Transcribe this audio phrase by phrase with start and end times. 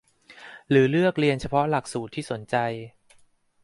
[0.69, 2.55] หรือเลือกเรียนเฉพาะหลักสูตรที่สนใจ